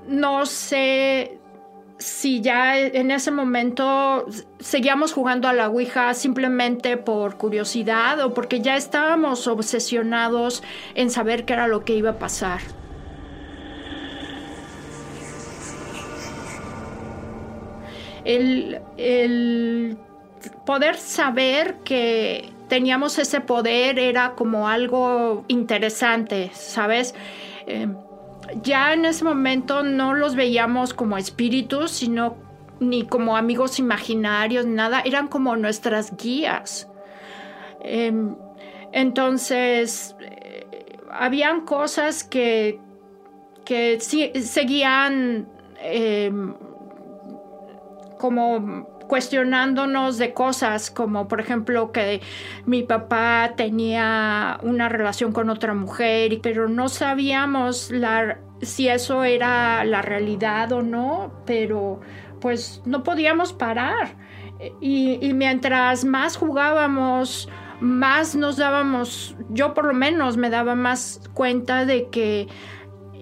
no 0.10 0.46
sé 0.46 1.39
si 2.00 2.39
ya 2.42 2.80
en 2.80 3.12
ese 3.12 3.30
momento 3.30 4.25
seguíamos 4.60 5.12
jugando 5.12 5.48
a 5.48 5.54
la 5.54 5.68
Ouija 5.68 6.13
simplemente 6.13 6.96
por 6.96 7.38
curiosidad 7.38 8.20
o 8.22 8.34
porque 8.34 8.62
ya 8.62 8.78
estábamos 8.78 9.48
obsesionados 9.48 10.63
en 10.96 11.10
saber 11.10 11.46
qué 11.46 11.54
era 11.54 11.68
lo 11.68 11.84
que 11.84 11.96
iba 11.96 12.12
a 12.12 12.20
pasar. 12.20 12.62
El, 18.24 18.80
el 18.98 19.98
poder 20.66 20.96
saber 20.96 21.75
que 21.84 22.50
teníamos 22.70 23.18
ese 23.20 23.42
poder 23.42 24.00
era 24.00 24.36
como 24.36 24.70
algo 24.70 25.44
interesante, 25.48 26.51
¿sabes? 26.54 27.13
Eh, 27.68 27.88
ya 28.63 28.94
en 28.94 29.06
ese 29.06 29.24
momento 29.24 29.84
no 29.84 30.13
los 30.13 30.36
veíamos 30.36 30.94
como 30.94 31.18
espíritus, 31.18 31.91
sino 31.91 32.38
ni 32.79 33.06
como 33.06 33.36
amigos 33.36 33.79
imaginarios, 33.79 34.65
nada, 34.65 35.01
eran 35.01 35.27
como 35.27 35.56
nuestras 35.56 36.15
guías. 36.15 36.88
Em, 37.82 38.36
entonces, 38.91 40.15
eh, 40.20 40.65
habían 41.12 41.62
cosas 41.62 42.24
que, 42.24 42.79
que 43.65 44.00
seguían 44.00 45.48
em, 45.82 46.53
como 48.18 48.99
cuestionándonos 49.10 50.20
de 50.20 50.34
cosas 50.36 50.92
como 50.92 51.28
por 51.28 51.42
ejemplo 51.42 51.92
que 51.92 52.22
mi 52.66 52.84
papá 52.84 53.54
tenía 53.58 54.60
una 54.62 54.88
relación 54.88 55.34
con 55.34 55.50
otra 55.50 55.74
mujer, 55.74 56.39
pero 56.44 56.70
no 56.70 56.88
sabíamos 56.89 57.92
si 58.62 58.88
eso 58.88 59.24
era 59.24 59.84
la 59.84 60.04
realidad 60.04 60.72
o 60.72 60.84
no, 60.84 61.34
pero 61.46 62.01
pues 62.39 62.84
no 62.86 63.04
podíamos 63.04 63.51
parar. 63.51 64.16
Y, 64.80 65.34
mientras 65.34 66.06
más 66.06 66.38
jugábamos, 66.38 67.50
más 67.80 68.36
nos 68.36 68.58
dábamos, 68.58 69.36
yo 69.50 69.74
por 69.74 69.86
lo 69.86 69.94
menos 69.94 70.38
me 70.38 70.50
daba 70.50 70.75
más 70.75 71.22
cuenta 71.34 71.86
de 71.86 72.10
que 72.10 72.48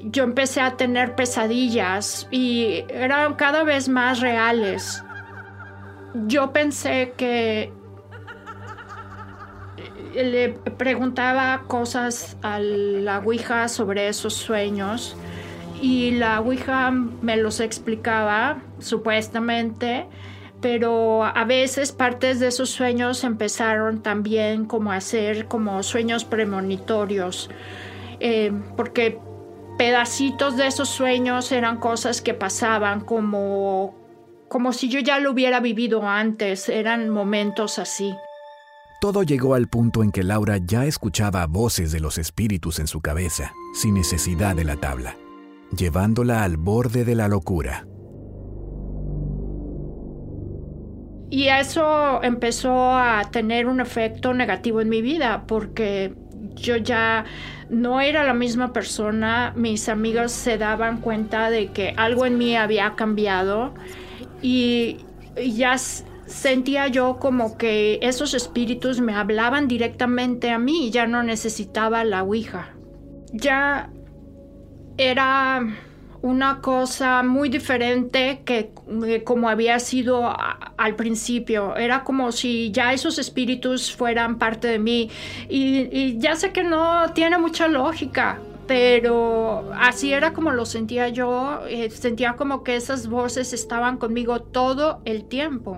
yo 0.03 0.23
empecé 0.23 0.61
a 0.61 0.75
tener 0.75 1.15
pesadillas 1.15 2.27
y 2.29 2.83
eran 2.89 3.35
cada 3.35 3.63
vez 3.63 3.87
más 3.87 4.19
reales 4.19 5.03
yo 6.13 6.51
pensé 6.51 7.13
que 7.17 7.71
le 10.13 10.49
preguntaba 10.77 11.63
cosas 11.67 12.37
a 12.41 12.59
la 12.59 13.19
Ouija 13.19 13.67
sobre 13.67 14.07
esos 14.07 14.33
sueños 14.33 15.15
y 15.81 16.11
la 16.11 16.39
Ouija 16.39 16.91
me 16.91 17.37
los 17.37 17.59
explicaba 17.59 18.57
supuestamente, 18.79 20.07
pero 20.59 21.23
a 21.23 21.45
veces 21.45 21.91
partes 21.91 22.39
de 22.39 22.47
esos 22.47 22.69
sueños 22.69 23.23
empezaron 23.23 24.01
también 24.01 24.65
como 24.65 24.91
a 24.91 25.01
ser 25.01 25.47
como 25.47 25.83
sueños 25.83 26.25
premonitorios, 26.25 27.49
eh, 28.19 28.51
porque 28.75 29.19
pedacitos 29.77 30.57
de 30.57 30.65
esos 30.65 30.89
sueños 30.89 31.51
eran 31.51 31.77
cosas 31.77 32.21
que 32.21 32.33
pasaban 32.33 33.01
como 33.01 34.06
como 34.49 34.73
si 34.73 34.89
yo 34.89 34.99
ya 34.99 35.19
lo 35.19 35.31
hubiera 35.31 35.59
vivido 35.59 36.07
antes, 36.07 36.69
eran 36.69 37.09
momentos 37.09 37.79
así. 37.79 38.15
Todo 38.99 39.23
llegó 39.23 39.53
al 39.53 39.67
punto 39.67 40.03
en 40.03 40.11
que 40.11 40.23
Laura 40.23 40.57
ya 40.57 40.85
escuchaba 40.85 41.45
voces 41.45 41.91
de 41.91 41.99
los 41.99 42.17
espíritus 42.17 42.79
en 42.79 42.87
su 42.87 43.01
cabeza, 43.01 43.53
sin 43.73 43.93
necesidad 43.93 44.55
de 44.55 44.63
la 44.63 44.77
tabla, 44.77 45.15
llevándola 45.75 46.43
al 46.43 46.57
borde 46.57 47.05
de 47.05 47.15
la 47.15 47.27
locura. 47.27 47.85
Y 51.29 51.49
eso 51.49 52.23
empezó 52.23 52.95
a 52.95 53.29
tener 53.31 53.67
un 53.67 53.81
efecto 53.81 54.33
negativo 54.33 54.81
en 54.81 54.89
mi 54.89 55.01
vida 55.01 55.43
porque 55.45 56.15
yo 56.55 56.77
ya 56.77 57.25
no 57.69 58.01
era 58.01 58.23
la 58.23 58.33
misma 58.33 58.71
persona, 58.73 59.53
mis 59.55 59.89
amigos 59.89 60.31
se 60.31 60.57
daban 60.57 61.01
cuenta 61.01 61.49
de 61.49 61.67
que 61.67 61.93
algo 61.97 62.25
en 62.25 62.37
mí 62.37 62.55
había 62.55 62.95
cambiado 62.95 63.73
y 64.41 64.97
ya 65.35 65.77
sentía 66.27 66.87
yo 66.87 67.17
como 67.19 67.57
que 67.57 67.99
esos 68.01 68.33
espíritus 68.33 68.99
me 68.99 69.13
hablaban 69.13 69.67
directamente 69.67 70.51
a 70.51 70.59
mí 70.59 70.87
y 70.87 70.91
ya 70.91 71.07
no 71.07 71.23
necesitaba 71.23 72.03
la 72.03 72.23
Ouija. 72.23 72.73
Ya 73.31 73.89
era 74.97 75.65
una 76.21 76.61
cosa 76.61 77.23
muy 77.23 77.49
diferente 77.49 78.41
que 78.43 78.71
como 79.23 79.49
había 79.49 79.79
sido 79.79 80.35
al 80.77 80.95
principio. 80.95 81.75
Era 81.77 82.03
como 82.03 82.31
si 82.31 82.71
ya 82.71 82.93
esos 82.93 83.19
espíritus 83.19 83.95
fueran 83.95 84.37
parte 84.37 84.67
de 84.67 84.79
mí. 84.79 85.09
y 85.49 86.17
ya 86.19 86.35
sé 86.35 86.51
que 86.51 86.63
no 86.63 87.11
tiene 87.13 87.37
mucha 87.37 87.67
lógica, 87.67 88.39
pero 88.67 89.71
así 89.75 90.13
era 90.13 90.33
como 90.33 90.51
lo 90.51 90.65
sentía 90.65 91.07
yo, 91.07 91.61
eh, 91.67 91.89
sentía 91.89 92.33
como 92.33 92.63
que 92.63 92.75
esas 92.75 93.07
voces 93.07 93.53
estaban 93.53 93.97
conmigo 93.97 94.41
todo 94.41 95.01
el 95.05 95.25
tiempo. 95.25 95.77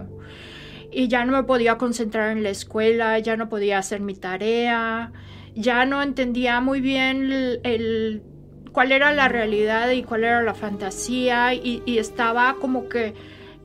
Y 0.92 1.08
ya 1.08 1.24
no 1.24 1.34
me 1.34 1.44
podía 1.44 1.78
concentrar 1.78 2.32
en 2.32 2.42
la 2.42 2.50
escuela, 2.50 3.20
ya 3.20 3.38
no 3.38 3.48
podía 3.48 3.78
hacer 3.78 4.02
mi 4.02 4.16
tarea, 4.16 5.14
ya 5.54 5.86
no 5.86 6.02
entendía 6.02 6.62
muy 6.62 6.82
bien 6.82 7.32
el, 7.64 8.24
cuál 8.72 8.92
era 8.92 9.14
la 9.14 9.28
realidad 9.28 9.92
y 9.92 10.02
cuál 10.02 10.24
era 10.24 10.42
la 10.42 10.56
fantasía 10.56 11.54
y, 11.54 11.84
estaba 12.00 12.56
como 12.60 12.90
que 12.90 13.14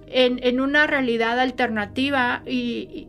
en, 0.09 0.39
en, 0.43 0.61
una 0.61 0.87
realidad 0.87 1.41
alternativa 1.41 2.43
y 2.47 3.09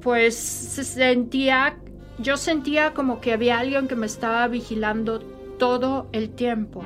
pues 0.00 0.36
sentía, 0.36 1.76
yo 2.18 2.36
sentía 2.36 2.94
como 2.94 3.20
que 3.20 3.32
había 3.32 3.58
alguien 3.58 3.88
que 3.88 3.96
me 3.96 4.06
estaba 4.06 4.46
vigilando 4.46 5.39
todo 5.60 6.08
el 6.12 6.30
tiempo. 6.30 6.82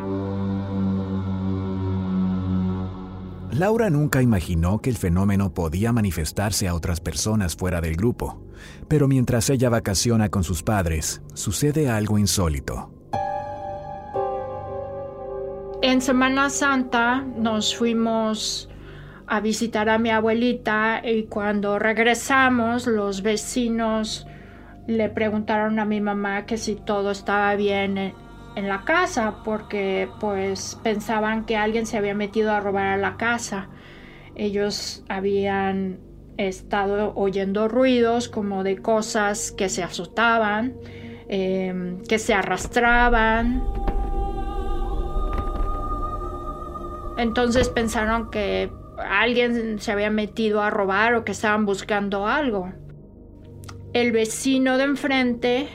Laura 3.52 3.88
nunca 3.88 4.20
imaginó 4.20 4.80
que 4.80 4.90
el 4.90 4.96
fenómeno 4.96 5.54
podía 5.54 5.92
manifestarse 5.92 6.66
a 6.66 6.74
otras 6.74 7.00
personas 7.00 7.54
fuera 7.54 7.80
del 7.80 7.94
grupo, 7.94 8.42
pero 8.88 9.06
mientras 9.06 9.48
ella 9.48 9.68
vacaciona 9.70 10.28
con 10.28 10.42
sus 10.42 10.64
padres, 10.64 11.22
sucede 11.34 11.88
algo 11.88 12.18
insólito. 12.18 12.90
En 15.80 16.00
Semana 16.00 16.50
Santa 16.50 17.24
nos 17.36 17.76
fuimos 17.76 18.68
a 19.28 19.38
visitar 19.40 19.88
a 19.88 19.98
mi 19.98 20.10
abuelita 20.10 21.00
y 21.04 21.24
cuando 21.24 21.78
regresamos 21.78 22.88
los 22.88 23.22
vecinos 23.22 24.26
le 24.88 25.08
preguntaron 25.10 25.78
a 25.78 25.84
mi 25.84 26.00
mamá 26.00 26.44
que 26.44 26.58
si 26.58 26.74
todo 26.74 27.12
estaba 27.12 27.54
bien 27.54 28.14
en 28.56 28.68
la 28.68 28.84
casa 28.84 29.42
porque 29.44 30.08
pues 30.20 30.78
pensaban 30.82 31.44
que 31.44 31.56
alguien 31.56 31.86
se 31.86 31.96
había 31.96 32.14
metido 32.14 32.52
a 32.52 32.60
robar 32.60 32.86
a 32.86 32.96
la 32.96 33.16
casa. 33.16 33.68
Ellos 34.34 35.04
habían 35.08 35.98
estado 36.36 37.12
oyendo 37.14 37.68
ruidos 37.68 38.28
como 38.28 38.64
de 38.64 38.78
cosas 38.78 39.52
que 39.52 39.68
se 39.68 39.82
azotaban, 39.82 40.74
em, 41.28 42.02
que 42.02 42.18
se 42.18 42.34
arrastraban. 42.34 43.62
Entonces 47.16 47.68
pensaron 47.68 48.30
que 48.30 48.70
alguien 48.98 49.78
se 49.78 49.92
había 49.92 50.10
metido 50.10 50.62
a 50.62 50.70
robar 50.70 51.14
o 51.14 51.24
que 51.24 51.32
estaban 51.32 51.64
buscando 51.64 52.26
algo. 52.26 52.72
El 53.92 54.10
vecino 54.10 54.76
de 54.76 54.84
enfrente 54.84 55.68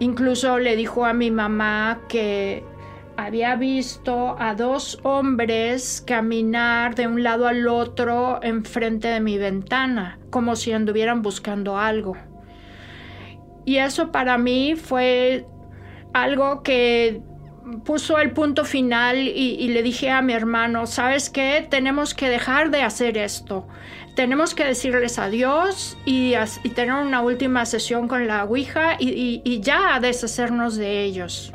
Incluso 0.00 0.58
le 0.58 0.76
dijo 0.76 1.04
a 1.04 1.12
mi 1.12 1.30
mamá 1.30 2.02
que 2.08 2.62
había 3.16 3.56
visto 3.56 4.36
a 4.38 4.54
dos 4.54 5.00
hombres 5.02 6.02
caminar 6.06 6.94
de 6.94 7.08
un 7.08 7.24
lado 7.24 7.48
al 7.48 7.66
otro 7.66 8.38
enfrente 8.42 9.08
de 9.08 9.18
mi 9.18 9.38
ventana, 9.38 10.20
como 10.30 10.54
si 10.54 10.72
anduvieran 10.72 11.20
buscando 11.22 11.78
algo. 11.78 12.16
Y 13.64 13.78
eso 13.78 14.12
para 14.12 14.38
mí 14.38 14.76
fue 14.76 15.46
algo 16.14 16.62
que 16.62 17.20
puso 17.84 18.18
el 18.18 18.32
punto 18.32 18.64
final 18.64 19.16
y, 19.16 19.68
le 19.68 19.82
dije 19.82 20.10
a 20.10 20.22
mi 20.22 20.32
hermano, 20.32 20.86
¿sabes 20.86 21.30
qué? 21.30 21.66
Tenemos 21.68 22.14
que 22.14 22.28
dejar 22.28 22.70
de 22.70 22.82
hacer 22.82 23.18
esto 23.18 23.66
tenemos 24.14 24.52
que 24.52 24.64
decirles 24.64 25.16
adiós 25.20 25.96
y, 26.04 26.32
y, 26.64 26.68
tener 26.70 26.94
una 26.94 27.22
última 27.22 27.64
sesión 27.64 28.08
con 28.08 28.26
la 28.26 28.42
Ouija 28.46 28.96
y, 28.98 29.40
y 29.44 29.60
ya 29.60 30.00
deshacernos 30.00 30.74
de 30.74 31.04
ellos. 31.04 31.52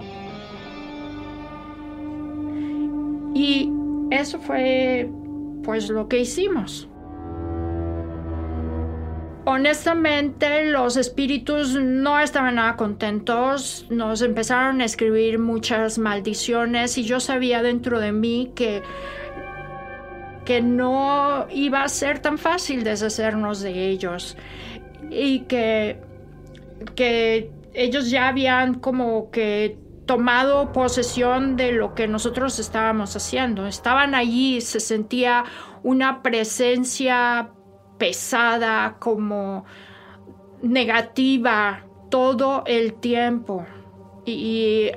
Y 3.35 3.69
eso 4.11 4.39
fue 4.39 5.09
pues 5.63 5.89
lo 5.89 6.07
que 6.07 6.19
hicimos. 6.19 6.87
Honestamente, 9.45 10.71
los 10.71 10.95
espíritus 10.95 11.75
no 11.75 12.17
estaban 12.19 12.55
nada 12.55 12.77
contentos, 12.77 13.85
nos 13.89 14.21
empezaron 14.21 14.79
a 14.79 14.85
escribir 14.85 15.37
muchas 15.37 15.97
maldiciones 15.97 16.97
y 16.97 17.03
yo 17.03 17.19
sabía 17.19 17.61
dentro 17.61 17.99
de 17.99 18.13
mí 18.13 18.53
que 18.55 18.83
que 20.45 20.61
no 20.61 21.47
iba 21.51 21.83
a 21.83 21.87
ser 21.87 22.19
tan 22.19 22.37
fácil 22.37 22.83
deshacernos 22.83 23.61
de 23.61 23.89
ellos 23.89 24.37
y 25.09 25.41
que, 25.41 25.99
que 26.95 27.51
ellos 27.73 28.09
ya 28.09 28.27
habían 28.27 28.75
como 28.75 29.31
que 29.31 29.77
tomado 30.05 30.73
posesión 30.73 31.55
de 31.55 31.71
lo 31.71 31.95
que 31.95 32.07
nosotros 32.07 32.59
estábamos 32.59 33.15
haciendo. 33.15 33.67
Estaban 33.67 34.15
allí, 34.15 34.59
se 34.59 34.79
sentía 34.79 35.45
una 35.81 36.21
presencia 36.21 37.51
pesada, 37.97 38.97
como 38.99 39.65
negativa 40.61 41.83
todo 42.09 42.63
el 42.65 42.93
tiempo. 42.93 43.65
Y, 44.25 44.91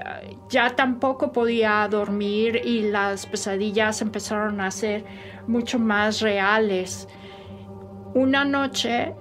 ya 0.49 0.77
tampoco 0.77 1.33
podía 1.33 1.87
dormir 1.89 2.61
y 2.65 2.83
las 2.83 3.27
pesadillas 3.27 4.01
empezaron 4.01 4.61
a 4.61 4.71
ser 4.71 5.05
mucho 5.47 5.79
más 5.79 6.21
reales. 6.21 7.09
Una 8.15 8.45
noche, 8.45 9.15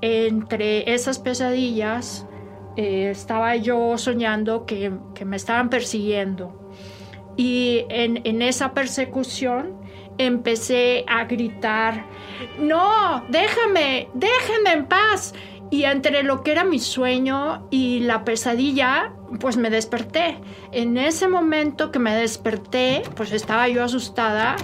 entre 0.00 0.92
esas 0.92 1.18
pesadillas, 1.18 2.26
eh, 2.76 3.10
estaba 3.10 3.56
yo 3.56 3.96
soñando 3.98 4.66
que, 4.66 4.92
me 5.24 5.36
estaban 5.36 5.70
persiguiendo. 5.70 6.70
Y 7.36 7.84
en, 7.88 8.42
esa 8.42 8.74
persecución 8.74 9.80
empecé 10.18 11.04
a 11.08 11.24
gritar, 11.24 12.06
no, 12.58 13.24
déjame, 13.28 14.08
déjame 14.14 14.72
en 14.72 14.86
paz. 14.86 15.34
Y 15.70 15.84
entre 15.84 16.22
lo 16.22 16.42
que 16.42 16.52
era 16.52 16.62
mi 16.62 16.78
sueño 16.78 17.66
y 17.70 18.00
la 18.00 18.24
pesadilla, 18.24 19.12
pues 19.40 19.56
me 19.56 19.70
desperté. 19.70 20.38
En 20.70 20.96
ese 20.96 21.26
momento 21.26 21.90
que 21.90 21.98
me 21.98 22.14
desperté, 22.14 23.02
pues 23.16 23.32
estaba 23.32 23.68
yo 23.68 23.82
asustada 23.82 24.56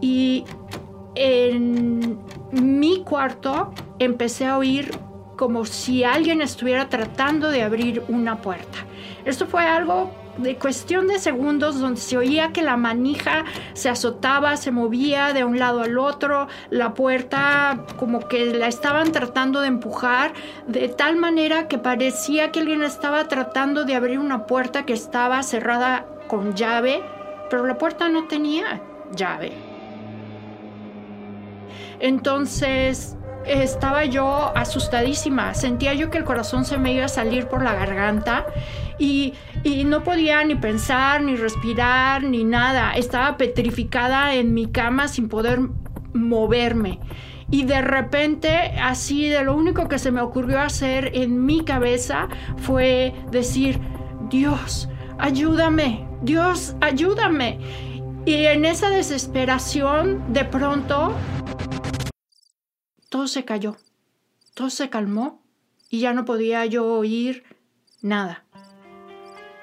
y 0.00 0.44
en 1.14 2.18
mi 2.52 3.02
cuarto 3.04 3.72
empecé 3.98 4.46
a 4.46 4.58
oír 4.58 4.90
como 5.36 5.64
si 5.64 6.04
alguien 6.04 6.42
estuviera 6.42 6.88
tratando 6.88 7.50
de 7.50 7.62
abrir 7.62 8.02
una 8.08 8.42
puerta. 8.42 8.78
Esto 9.24 9.46
fue 9.46 9.62
algo 9.62 10.10
de 10.42 10.56
cuestión 10.56 11.06
de 11.06 11.18
segundos 11.18 11.80
donde 11.80 12.00
se 12.00 12.16
oía 12.16 12.52
que 12.52 12.62
la 12.62 12.76
manija 12.76 13.44
se 13.74 13.88
azotaba, 13.88 14.56
se 14.56 14.70
movía 14.70 15.32
de 15.32 15.44
un 15.44 15.58
lado 15.58 15.82
al 15.82 15.98
otro, 15.98 16.48
la 16.70 16.94
puerta 16.94 17.84
como 17.96 18.28
que 18.28 18.46
la 18.46 18.66
estaban 18.66 19.12
tratando 19.12 19.60
de 19.60 19.68
empujar 19.68 20.32
de 20.66 20.88
tal 20.88 21.16
manera 21.16 21.68
que 21.68 21.78
parecía 21.78 22.52
que 22.52 22.60
alguien 22.60 22.82
estaba 22.82 23.28
tratando 23.28 23.84
de 23.84 23.94
abrir 23.94 24.18
una 24.18 24.46
puerta 24.46 24.84
que 24.84 24.92
estaba 24.92 25.42
cerrada 25.42 26.06
con 26.28 26.54
llave, 26.54 27.02
pero 27.48 27.66
la 27.66 27.76
puerta 27.76 28.08
no 28.08 28.26
tenía 28.26 28.80
llave. 29.14 29.52
Entonces 31.98 33.16
estaba 33.44 34.04
yo 34.04 34.52
asustadísima, 34.56 35.54
sentía 35.54 35.94
yo 35.94 36.10
que 36.10 36.18
el 36.18 36.24
corazón 36.24 36.64
se 36.64 36.78
me 36.78 36.92
iba 36.92 37.06
a 37.06 37.08
salir 37.08 37.46
por 37.46 37.62
la 37.62 37.74
garganta 37.74 38.46
y, 39.00 39.32
no 39.86 40.04
podía 40.04 40.44
ni 40.44 40.54
pensar, 40.54 41.22
ni 41.22 41.34
respirar, 41.34 42.22
ni 42.22 42.44
nada. 42.44 42.92
Estaba 42.92 43.36
petrificada 43.36 44.34
en 44.34 44.52
mi 44.52 44.66
cama 44.66 45.08
sin 45.08 45.28
poder 45.28 45.60
moverme. 46.12 47.00
Y 47.50 47.64
de 47.64 47.80
repente, 47.80 48.50
así 48.80 49.28
de 49.28 49.42
lo 49.42 49.56
único 49.56 49.88
que 49.88 49.98
se 49.98 50.12
me 50.12 50.20
ocurrió 50.20 50.60
hacer 50.60 51.10
en 51.14 51.44
mi 51.44 51.64
cabeza 51.64 52.28
fue 52.58 53.14
decir, 53.32 53.80
Dios, 54.28 54.88
ayúdame, 55.18 56.06
Dios, 56.22 56.76
ayúdame. 56.80 57.58
Y 58.26 58.34
en 58.44 58.66
esa 58.66 58.90
desesperación, 58.90 60.32
de 60.32 60.44
pronto, 60.44 61.16
todo 63.08 63.26
se 63.26 63.44
cayó, 63.44 63.76
todo 64.54 64.70
se 64.70 64.90
calmó 64.90 65.42
y 65.88 66.00
ya 66.00 66.12
no 66.12 66.24
podía 66.24 66.66
yo 66.66 66.84
oír 66.86 67.42
nada. 68.02 68.44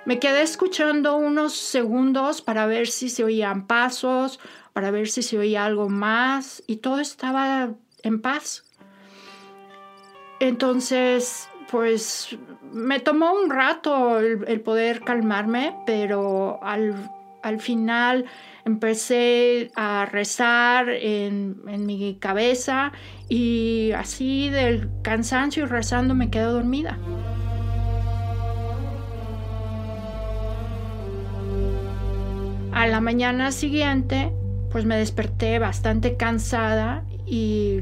Me 0.08 0.20
quedé 0.20 0.41
escuchando 0.41 1.17
unos 1.17 1.58
segundos 1.58 2.41
para 2.41 2.65
ver 2.65 2.88
si 2.88 3.10
se 3.10 3.26
oían 3.26 3.67
pasos, 3.67 4.39
para 4.72 4.89
ver 4.89 5.10
si 5.10 5.22
se 5.22 5.38
oía 5.38 5.65
algo 5.65 5.89
más 5.89 6.63
y 6.65 6.78
todo 6.78 7.02
estaba 7.02 7.74
en 8.04 8.22
paz. 8.22 8.63
Entonces, 10.39 11.50
pues 11.70 12.38
me 12.72 13.02
tomó 13.02 13.34
un 13.34 13.50
rato 13.50 14.20
el, 14.20 14.62
poder 14.62 15.02
calmarme, 15.02 15.76
pero 15.86 16.63
al, 16.63 17.12
al 17.43 17.60
final 17.60 18.24
empecé 18.63 19.72
a 19.76 20.06
rezar 20.06 20.88
en, 20.88 21.86
mi 21.86 22.15
cabeza 22.17 22.93
y 23.28 23.91
así 23.91 24.50
del 24.52 24.89
cansancio 25.02 25.63
y 25.63 25.67
rezando 25.67 26.15
me 26.15 26.30
quedé 26.30 26.46
dormida. 26.46 26.98
La 32.89 33.02
mañana 33.02 33.52
siguiente, 33.52 34.32
pues 34.71 34.86
me 34.86 34.97
desperté 34.97 35.60
bastante 35.60 36.15
cansada 36.15 37.04
y, 37.26 37.80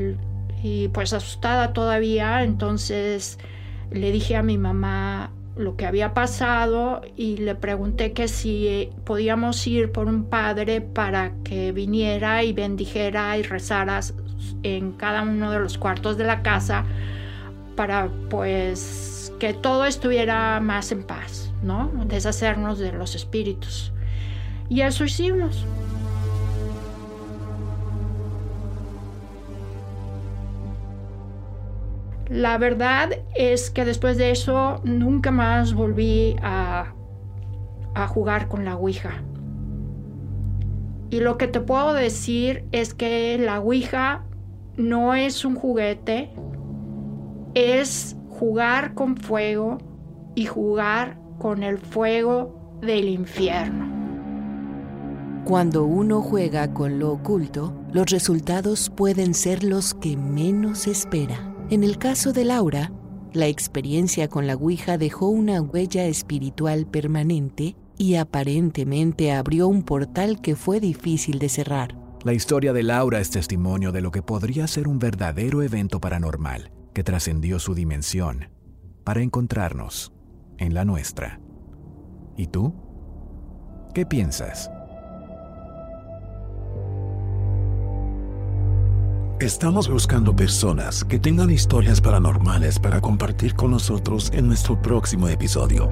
y 0.64 0.88
pues 0.90 1.14
asustada 1.14 1.74
todavía, 1.74 2.44
entonces 2.44 3.38
le 3.92 4.12
dije 4.12 4.36
a 4.36 4.44
mi 4.44 4.58
mamá, 4.58 5.32
lo 5.56 5.78
que 5.78 5.86
había 5.86 6.14
pasado 6.14 7.02
y 7.16 7.38
le 7.38 7.56
pregunté 7.56 8.12
que 8.12 8.28
si 8.28 8.90
podíamos 9.06 9.66
ir 9.68 9.92
por 9.92 10.08
un 10.08 10.26
padre 10.26 10.82
para 10.82 11.32
que 11.44 11.72
viniera 11.72 12.44
y 12.44 12.52
bendijera 12.52 13.38
y 13.38 13.44
rezara 13.44 14.02
en 14.64 14.92
cada 14.94 15.22
uno 15.22 15.52
de 15.52 15.60
los 15.60 15.78
cuartos 15.78 16.18
de 16.18 16.26
la 16.26 16.42
casa 16.42 16.84
para 17.76 18.10
pues 18.30 19.34
que 19.40 19.54
todo 19.54 19.86
estuviera 19.86 20.60
más 20.60 20.92
en 20.92 21.04
paz, 21.04 21.52
¿no? 21.62 21.92
Deshacernos 22.06 22.80
de 22.80 22.92
los 22.92 23.16
espíritus. 23.16 23.94
Y 24.70 24.82
eso 24.82 25.06
hicimos. 25.06 25.66
La 32.30 32.58
verdad 32.58 33.12
es 33.36 33.70
que 33.70 33.86
después 33.86 34.18
de 34.18 34.32
eso 34.32 34.82
nunca 34.84 35.32
más 35.32 35.74
volví 35.74 36.36
a, 36.42 36.92
jugar 38.08 38.48
con 38.48 38.66
la 38.66 38.76
Ouija. 38.76 39.24
Y 41.12 41.20
lo 41.20 41.38
que 41.38 41.48
te 41.48 41.62
puedo 41.62 41.94
decir 41.94 42.66
es 42.72 42.94
que 42.94 43.38
la 43.38 43.60
Ouija 43.60 44.26
no 44.76 45.14
es 45.14 45.46
un 45.46 45.56
juguete, 45.56 46.32
es 47.54 48.18
jugar 48.30 48.96
con 48.96 49.16
fuego 49.16 49.78
y 50.34 50.46
jugar 50.46 51.18
con 51.38 51.64
el 51.64 51.78
fuego 51.78 52.80
del 52.82 53.08
infierno. 53.08 53.95
Cuando 55.46 55.86
uno 55.86 56.24
juega 56.24 56.74
con 56.74 56.98
lo 56.98 57.12
oculto, 57.12 57.72
los 57.94 58.08
resultados 58.08 58.90
pueden 58.90 59.36
ser 59.36 59.64
los 59.64 59.94
que 59.94 60.18
menos 60.18 60.88
espera. 60.88 61.54
En 61.70 61.84
el 61.84 62.00
caso 62.00 62.34
de 62.34 62.46
Laura, 62.46 62.92
la 63.32 63.46
experiencia 63.46 64.28
con 64.28 64.48
la 64.48 64.56
Ouija 64.56 64.98
dejó 64.98 65.28
una 65.28 65.62
huella 65.62 66.06
espiritual 66.06 66.88
permanente 66.88 67.76
y 67.96 68.16
aparentemente 68.16 69.34
abrió 69.34 69.68
un 69.68 69.84
portal 69.84 70.42
que 70.42 70.56
fue 70.56 70.80
difícil 70.80 71.38
de 71.38 71.50
cerrar. 71.50 71.96
La 72.24 72.34
historia 72.34 72.74
de 72.74 72.82
Laura 72.82 73.20
es 73.20 73.30
testimonio 73.30 73.92
de 73.92 74.02
lo 74.02 74.10
que 74.10 74.24
podría 74.24 74.66
ser 74.66 74.88
un 74.88 74.98
verdadero 74.98 75.62
evento 75.62 76.02
paranormal 76.02 76.72
que 76.92 77.04
trascendió 77.04 77.60
su 77.60 77.76
dimensión 77.76 78.50
para 79.04 79.22
encontrarnos 79.22 80.12
en 80.58 80.74
la 80.74 80.86
nuestra. 80.86 81.40
¿Y 82.36 82.48
tú? 82.48 82.74
¿Qué 83.94 84.08
piensas? 84.08 84.72
Estamos 89.42 89.90
buscando 89.90 90.34
personas 90.34 91.04
que 91.04 91.20
tengan 91.20 91.52
historias 91.52 92.00
paranormales 92.00 92.80
para 92.80 93.02
compartir 93.02 93.54
con 93.54 93.72
nosotros 93.72 94.32
en 94.34 94.48
nuestro 94.48 94.82
próximo 94.82 95.28
episodio. 95.28 95.90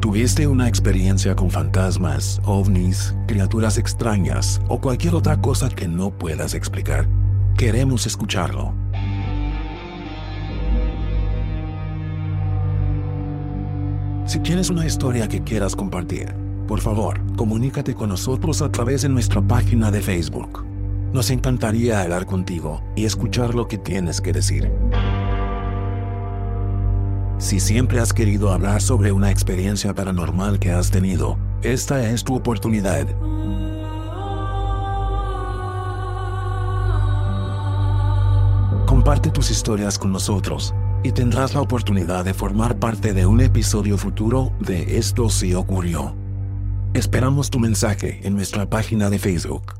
¿Tuviste 0.00 0.46
una 0.46 0.66
experiencia 0.66 1.36
con 1.36 1.50
fantasmas, 1.50 2.40
ovnis, 2.46 3.14
criaturas 3.26 3.76
extrañas 3.76 4.62
o 4.68 4.80
cualquier 4.80 5.14
otra 5.14 5.42
cosa 5.42 5.68
que 5.68 5.88
no 5.88 6.10
puedas 6.10 6.54
explicar? 6.54 7.06
Queremos 7.58 8.06
escucharlo. 8.06 8.72
Si 14.24 14.38
tienes 14.38 14.70
una 14.70 14.86
historia 14.86 15.28
que 15.28 15.42
quieras 15.42 15.76
compartir, 15.76 16.43
por 16.66 16.80
favor, 16.80 17.20
comunícate 17.36 17.94
con 17.94 18.08
nosotros 18.08 18.62
a 18.62 18.70
través 18.70 19.02
de 19.02 19.08
nuestra 19.08 19.40
página 19.40 19.90
de 19.90 20.00
Facebook. 20.00 20.64
Nos 21.12 21.30
encantaría 21.30 22.00
hablar 22.00 22.26
contigo 22.26 22.82
y 22.96 23.04
escuchar 23.04 23.54
lo 23.54 23.68
que 23.68 23.78
tienes 23.78 24.20
que 24.20 24.32
decir. 24.32 24.70
Si 27.38 27.60
siempre 27.60 28.00
has 28.00 28.12
querido 28.12 28.52
hablar 28.52 28.80
sobre 28.80 29.12
una 29.12 29.30
experiencia 29.30 29.94
paranormal 29.94 30.58
que 30.58 30.72
has 30.72 30.90
tenido, 30.90 31.36
esta 31.62 32.08
es 32.08 32.24
tu 32.24 32.34
oportunidad. 32.34 33.06
Comparte 38.86 39.30
tus 39.30 39.50
historias 39.50 39.98
con 39.98 40.12
nosotros 40.12 40.74
y 41.02 41.12
tendrás 41.12 41.54
la 41.54 41.60
oportunidad 41.60 42.24
de 42.24 42.32
formar 42.32 42.78
parte 42.78 43.12
de 43.12 43.26
un 43.26 43.40
episodio 43.40 43.98
futuro 43.98 44.52
de 44.60 44.96
Esto 44.96 45.28
sí 45.28 45.52
ocurrió. 45.54 46.23
Esperamos 46.94 47.50
tu 47.50 47.58
mensaje 47.58 48.20
en 48.22 48.36
nuestra 48.36 48.70
página 48.70 49.10
de 49.10 49.18
Facebook. 49.18 49.74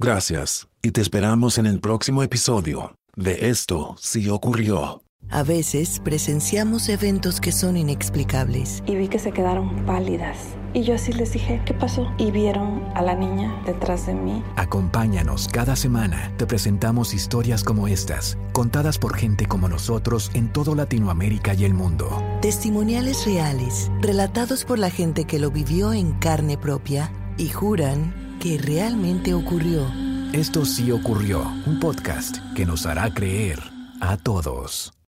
Gracias 0.00 0.66
y 0.82 0.90
te 0.90 1.00
esperamos 1.00 1.56
en 1.56 1.66
el 1.66 1.78
próximo 1.78 2.24
episodio 2.24 2.96
de 3.14 3.48
Esto 3.48 3.94
sí 4.00 4.28
ocurrió. 4.28 5.04
A 5.30 5.44
veces 5.44 6.00
presenciamos 6.02 6.88
eventos 6.88 7.40
que 7.40 7.52
son 7.52 7.76
inexplicables. 7.76 8.82
Y 8.86 8.96
vi 8.96 9.06
que 9.06 9.20
se 9.20 9.30
quedaron 9.30 9.86
pálidas. 9.86 10.57
Y 10.74 10.82
yo 10.82 10.94
así 10.94 11.12
les 11.12 11.32
dije, 11.32 11.62
¿qué 11.64 11.74
pasó? 11.74 12.12
Y 12.18 12.30
vieron 12.30 12.84
a 12.94 13.02
la 13.02 13.14
niña 13.14 13.62
detrás 13.64 14.06
de 14.06 14.14
mí. 14.14 14.42
Acompáñanos 14.56 15.48
cada 15.48 15.76
semana. 15.76 16.32
Te 16.36 16.46
presentamos 16.46 17.14
historias 17.14 17.64
como 17.64 17.88
estas, 17.88 18.36
contadas 18.52 18.98
por 18.98 19.16
gente 19.16 19.46
como 19.46 19.68
nosotros 19.68 20.30
en 20.34 20.52
todo 20.52 20.74
Latinoamérica 20.74 21.54
y 21.54 21.64
el 21.64 21.74
mundo. 21.74 22.22
Testimoniales 22.42 23.24
reales, 23.24 23.90
relatados 24.00 24.64
por 24.64 24.78
la 24.78 24.90
gente 24.90 25.24
que 25.24 25.38
lo 25.38 25.50
vivió 25.50 25.92
en 25.92 26.12
carne 26.12 26.58
propia 26.58 27.10
y 27.36 27.48
juran 27.48 28.38
que 28.40 28.58
realmente 28.58 29.34
ocurrió. 29.34 29.86
Esto 30.32 30.66
sí 30.66 30.90
ocurrió, 30.92 31.42
un 31.66 31.80
podcast 31.80 32.36
que 32.54 32.66
nos 32.66 32.84
hará 32.84 33.12
creer 33.14 33.58
a 34.00 34.16
todos. 34.16 34.97